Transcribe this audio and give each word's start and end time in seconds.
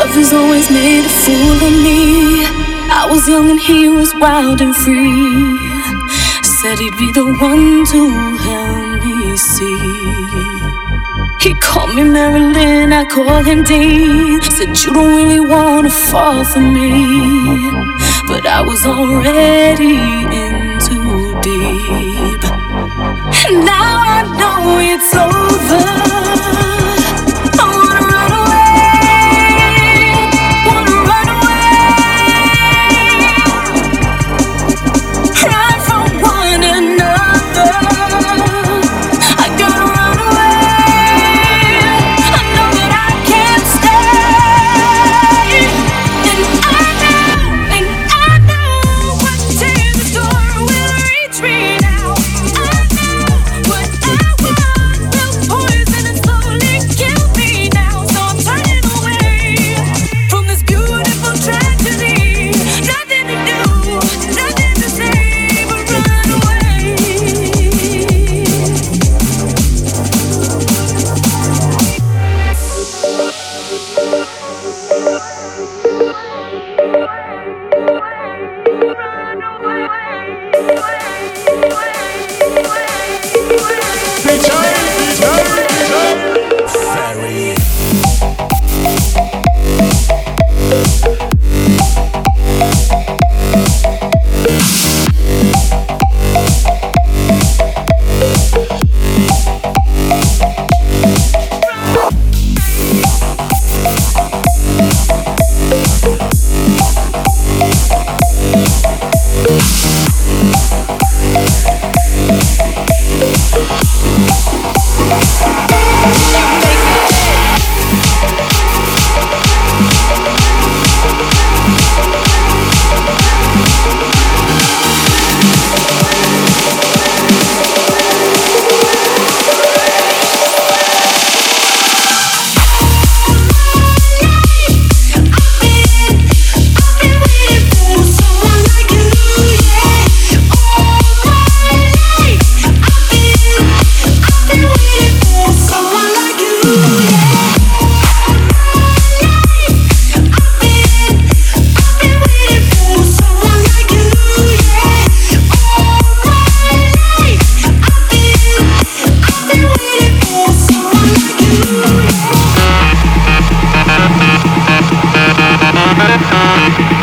Love 0.00 0.14
has 0.14 0.32
always 0.32 0.70
made 0.70 1.04
a 1.04 1.12
fool 1.22 1.58
of 1.68 1.74
me. 1.84 2.46
I 2.88 3.06
was 3.10 3.28
young 3.28 3.50
and 3.50 3.60
he 3.60 3.86
was 3.90 4.14
wild 4.14 4.62
and 4.62 4.74
free. 4.74 5.60
Said 6.40 6.78
he'd 6.78 6.96
be 6.96 7.12
the 7.12 7.26
one 7.36 7.84
to 7.92 8.02
help 8.48 9.04
me 9.04 9.36
see. 9.36 9.76
He 11.44 11.52
called 11.60 11.94
me 11.94 12.04
Marilyn, 12.04 12.94
I 12.94 13.04
called 13.04 13.44
him 13.44 13.62
Dean. 13.62 14.40
Said 14.40 14.72
you 14.82 14.94
don't 14.94 15.14
really 15.20 15.40
wanna 15.40 15.90
fall 15.90 16.44
for 16.46 16.60
me. 16.60 16.88
But 18.26 18.46
I 18.46 18.62
was 18.62 18.86
already 18.86 20.00
in 20.40 20.80
too 20.88 21.36
deep. 21.44 22.42
And 23.44 23.66
now 23.68 23.92
I 24.16 24.20
know 24.40 24.78
it's 24.80 25.12
over. 25.14 26.19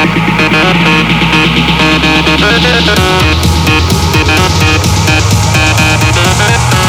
Thank 0.00 0.16
you. 6.74 6.79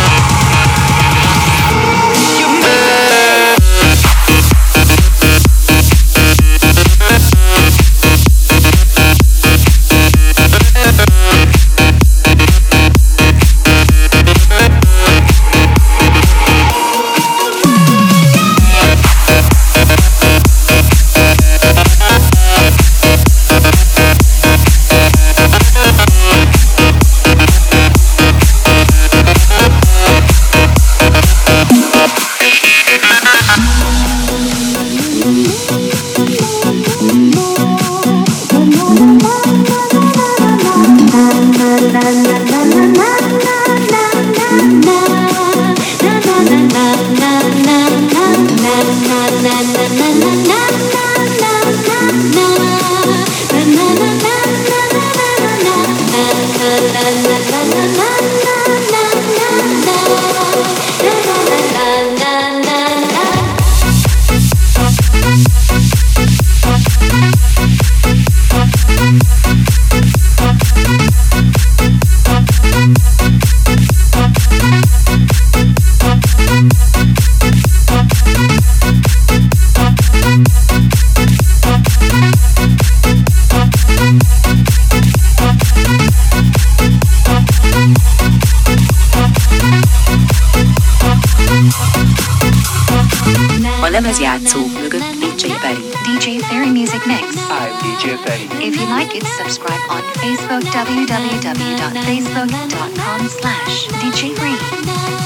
dazu 94.32 94.68
möge 94.68 95.00
DJ 95.20 95.44
Betty. 95.62 95.84
DJ 96.06 96.26
Feree 96.48 96.72
Music 96.72 97.06
Mix. 97.06 97.22
I'm 97.50 97.74
DJ 97.84 98.04
Betty. 98.26 98.48
If 98.66 98.74
you 98.80 98.88
like 98.88 99.14
it, 99.16 99.26
subscribe 99.26 99.82
on 99.90 100.02
Facebook 100.22 100.64
www.facebook.com 100.72 103.28
slash 103.28 103.88
DJ 104.00 104.34
Feree. 104.36 105.21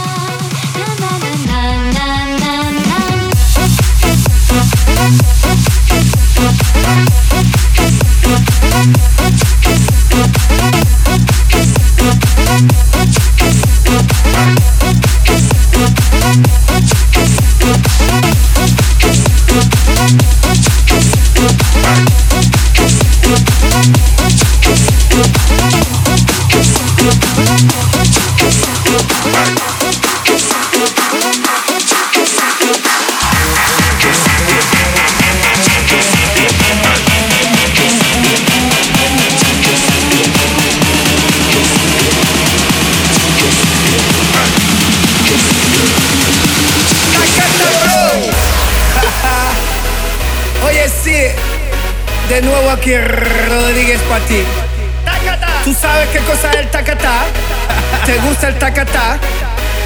¿Te 58.05 58.19
gusta 58.19 58.49
el 58.49 58.55
tacatá? 58.59 59.17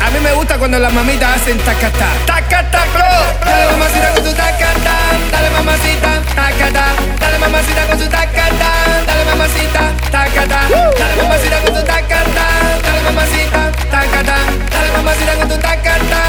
A 0.06 0.12
mí 0.12 0.20
me 0.22 0.34
gusta 0.34 0.58
cuando 0.58 0.78
las 0.78 0.92
mamitas 0.92 1.38
hacen 1.38 1.58
tacatá. 1.60 2.08
Tacatá, 2.26 2.84
bro. 2.94 3.50
Dale 3.50 3.72
mamacita 3.72 4.12
con 4.12 4.24
tu 4.26 4.34
tacatá. 4.34 4.96
Dale 5.32 5.50
mamacita, 5.50 6.10
tacatá. 6.36 6.86
Dale 7.18 7.40
mamacita 7.40 7.86
con 7.88 7.98
tu 7.98 8.08
tacatá. 8.10 8.72
Dale 9.08 9.26
mamacita, 9.26 9.82
tacatá. 10.12 10.60
Dale 11.00 11.16
mamacita 11.22 11.62
con 11.62 11.74
tu 11.76 11.84
tacatá. 11.84 12.46
Dale 12.84 13.02
mamacita, 13.04 13.72
tacatá. 13.90 14.36
Dale 14.70 14.92
mamacita 14.92 15.36
con 15.36 15.48
tu 15.48 15.58
tacatá. 15.58 16.29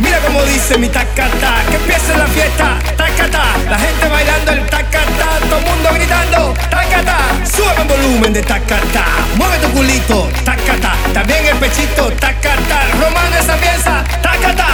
Mira 0.00 0.18
cómo 0.20 0.42
dice 0.44 0.78
mi 0.78 0.88
tacatá. 0.88 1.62
Que 1.70 1.76
empiece 1.76 2.16
la 2.16 2.26
fiesta, 2.26 2.78
tacatá. 2.96 3.44
La 3.68 3.78
gente 3.78 4.08
bailando 4.08 4.52
el 4.52 4.66
tacatá. 4.66 5.38
Todo 5.48 5.58
el 5.58 5.64
mundo 5.64 5.88
gritando, 5.94 6.54
tacatá. 6.70 7.18
Sube 7.44 7.82
el 7.82 7.88
volumen 7.88 8.32
de 8.32 8.42
tacatá. 8.42 9.04
Mueve 9.36 9.58
tu 9.58 9.70
culito, 9.72 10.28
tacatá. 10.44 10.94
También 11.12 11.46
el 11.46 11.56
pechito, 11.56 12.10
tacata, 12.12 12.86
romano 13.00 13.36
esa 13.38 13.56
pieza, 13.56 14.04
tacata. 14.22 14.66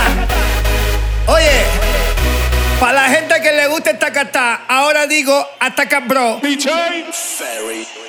Oye, 1.27 1.65
para 2.81 2.93
la 2.95 3.09
gente 3.09 3.41
que 3.41 3.53
le 3.53 3.67
gusta 3.69 3.91
el 3.91 3.99
tacata, 3.99 4.63
ahora 4.69 5.07
digo 5.07 5.47
ataca 5.61 6.01
bro. 6.01 6.41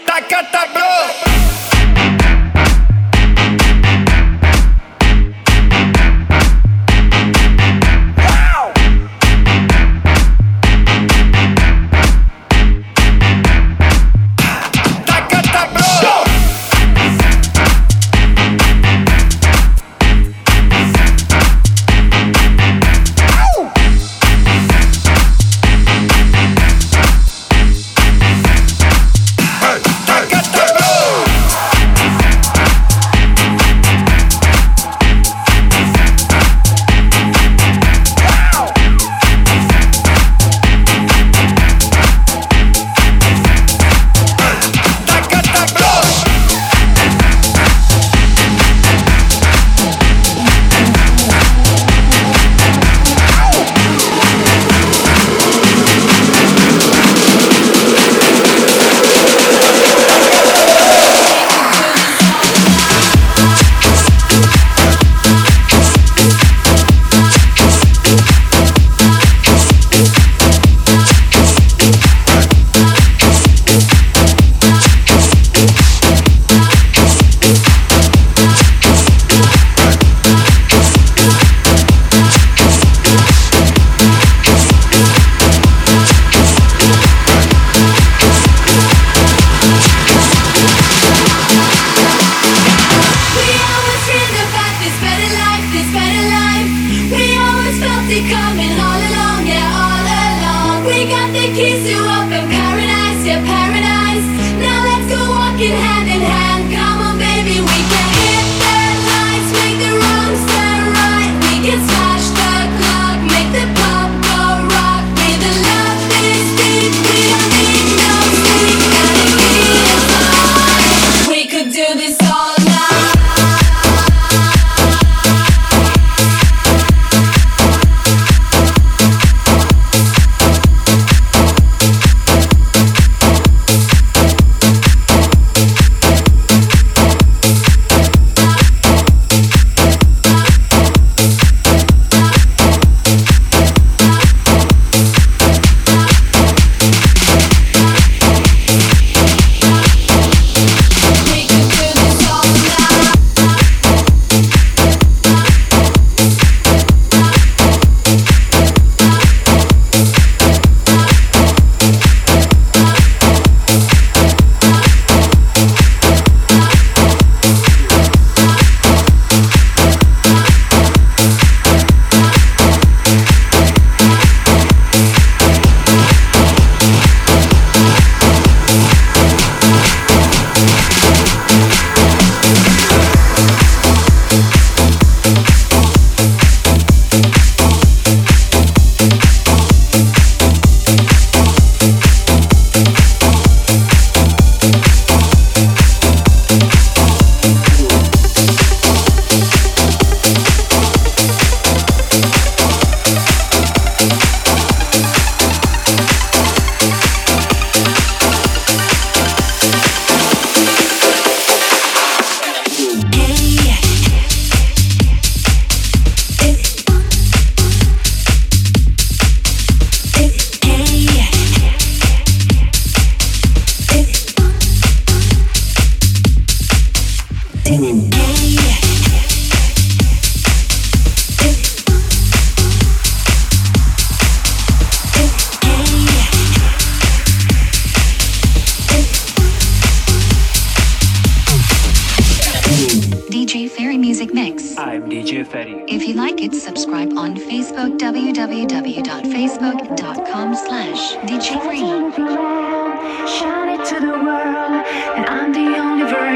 Tacata 0.05 0.65
bro. 0.73 1.02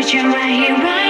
Virgin 0.08 0.32
right 0.32 0.54
here, 0.54 0.76
right 0.76 1.07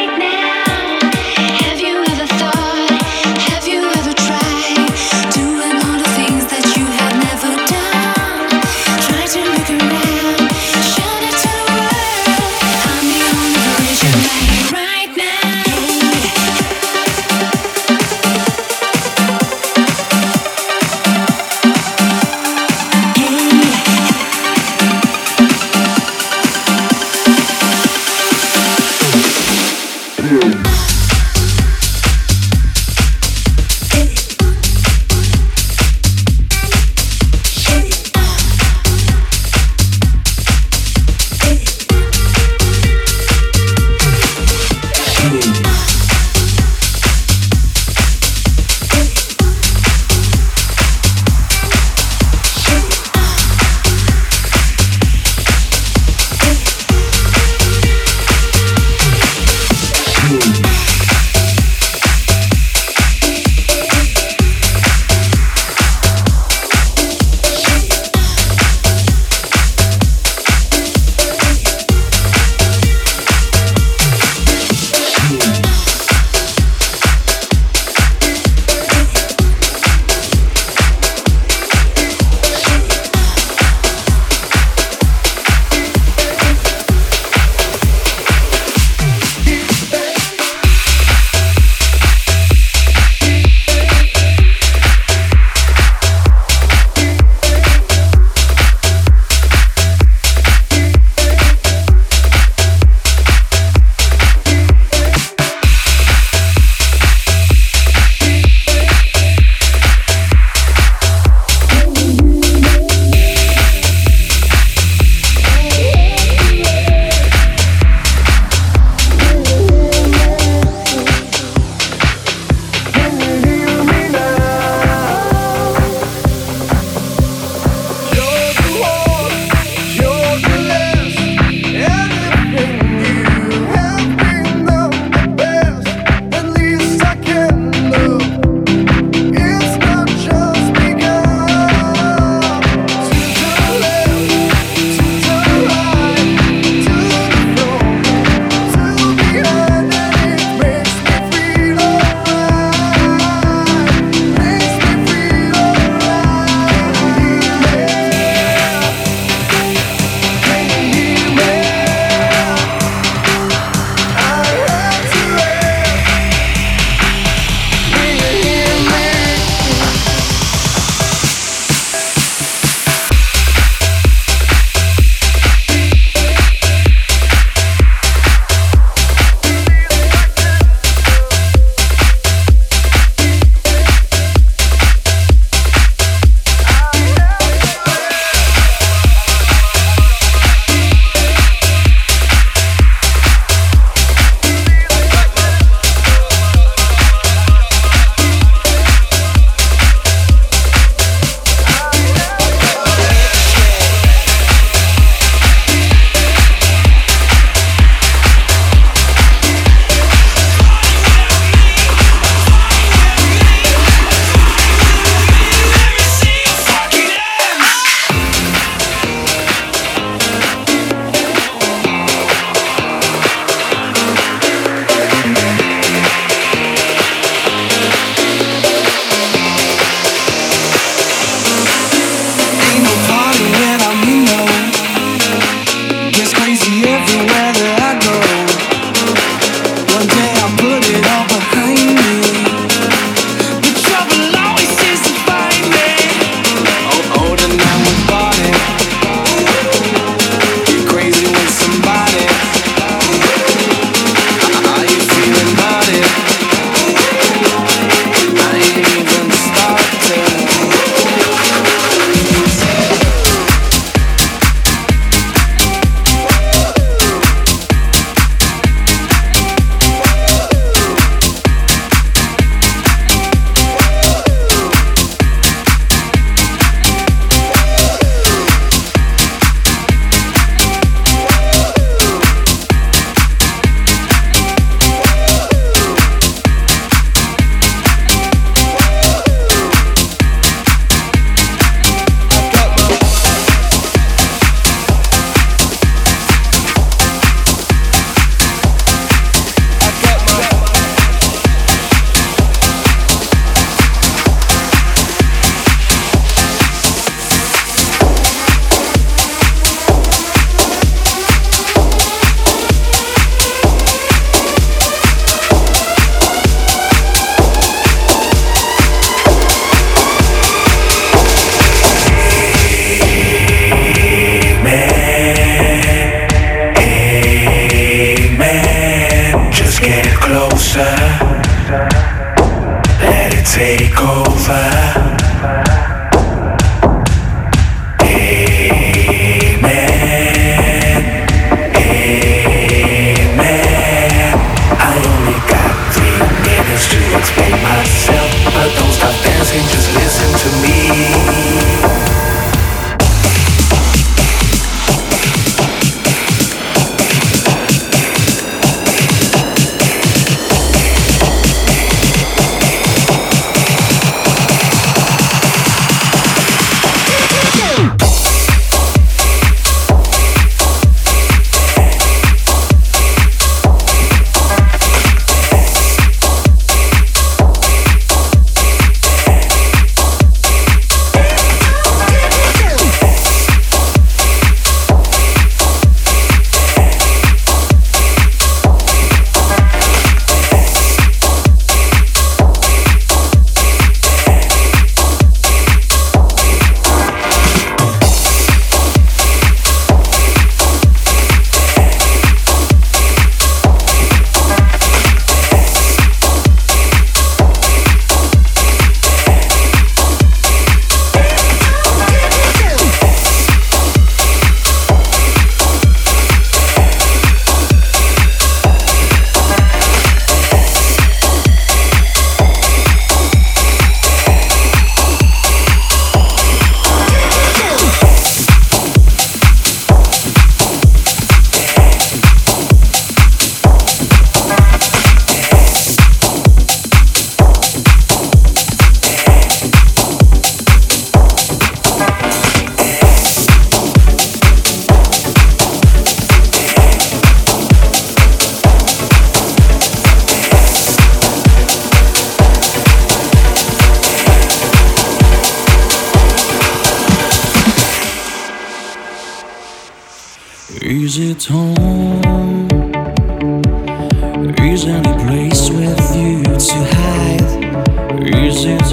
lose 468.58 468.66
its. 468.66 468.92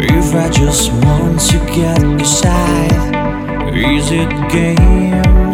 If 0.00 0.34
I 0.34 0.48
just 0.50 0.92
want 0.92 1.40
to 1.50 1.58
get 1.74 2.02
inside, 2.02 3.74
is 3.74 4.10
it 4.10 4.28
game? 4.50 5.47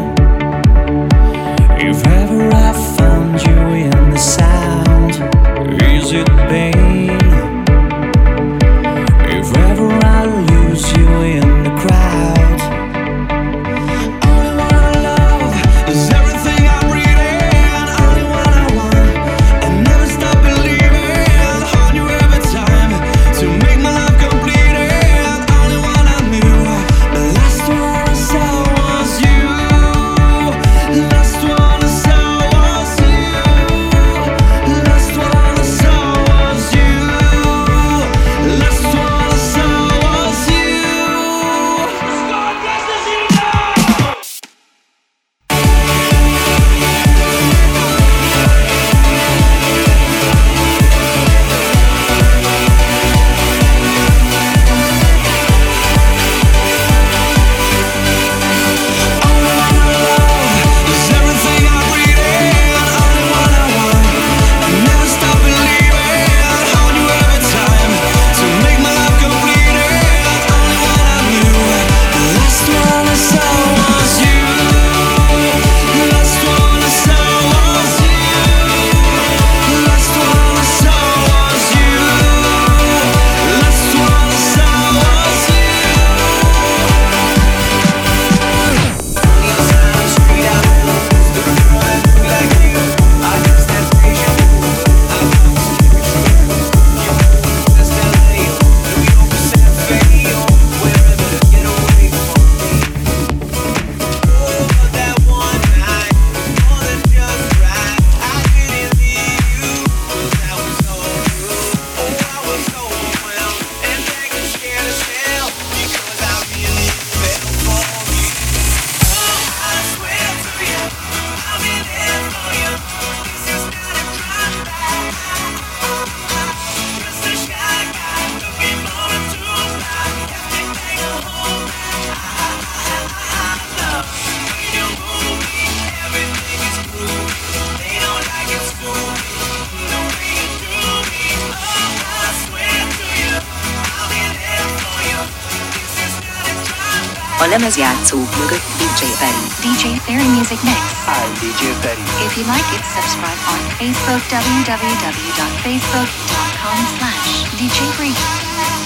lemezjátszó 147.58 148.18
mögött 148.18 148.66
DJ 148.78 149.02
Feree. 149.20 149.48
DJ 149.64 149.82
Feree 150.04 150.28
Music 150.36 150.60
Mix. 150.62 150.78
I'm 151.06 151.32
DJ 151.40 151.62
Feree. 151.82 152.08
If 152.26 152.32
you 152.36 152.44
like 152.54 152.70
it, 152.76 152.84
subscribe 152.96 153.40
on 153.52 153.60
Facebook 153.78 154.22
www.facebook.com 154.30 156.78
slash 156.96 157.28
DJ 157.58 157.78
Feree. 157.96 158.83